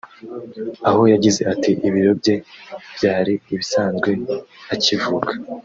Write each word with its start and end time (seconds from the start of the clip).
aho 0.89 1.01
yagize 1.13 1.41
ati 1.53 1.71
“Ibiro 1.87 2.11
bye 2.19 2.35
byari 2.95 3.33
ibisanzwe 3.53 4.09
akivuka 4.73 5.31